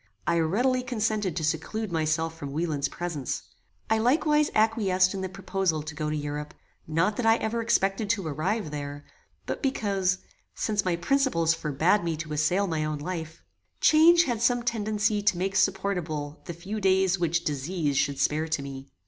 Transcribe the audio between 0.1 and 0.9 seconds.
I readily